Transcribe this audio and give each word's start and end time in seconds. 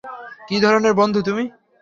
কি 0.47 0.57
ধরনের 0.59 0.93
বন্ধু 0.93 1.19
তুমি? 1.21 1.45